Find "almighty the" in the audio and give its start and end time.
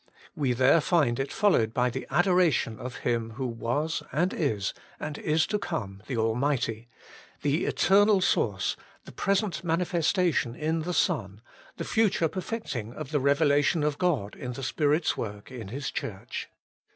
6.17-7.65